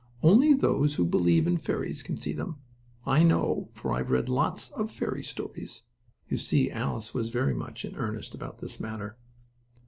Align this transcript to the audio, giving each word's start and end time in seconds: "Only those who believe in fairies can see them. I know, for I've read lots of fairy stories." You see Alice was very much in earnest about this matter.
"Only 0.23 0.55
those 0.55 0.95
who 0.95 1.05
believe 1.05 1.45
in 1.45 1.57
fairies 1.59 2.01
can 2.01 2.17
see 2.17 2.33
them. 2.33 2.55
I 3.05 3.21
know, 3.21 3.69
for 3.73 3.93
I've 3.93 4.09
read 4.09 4.29
lots 4.29 4.71
of 4.71 4.89
fairy 4.89 5.21
stories." 5.21 5.83
You 6.27 6.39
see 6.39 6.71
Alice 6.71 7.13
was 7.13 7.29
very 7.29 7.53
much 7.53 7.85
in 7.85 7.95
earnest 7.95 8.33
about 8.33 8.57
this 8.57 8.79
matter. 8.79 9.19